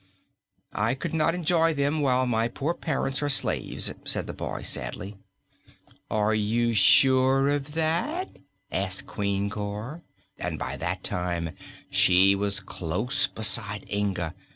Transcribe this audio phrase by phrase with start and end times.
[0.73, 5.15] "I could not enjoy them while my poor parents are slaves," said the boy, sadly.
[6.09, 8.39] "Are you sure of that?"
[8.71, 10.01] asked Queen Cor,
[10.39, 11.51] and by that time
[11.91, 14.33] she was close beside Inga.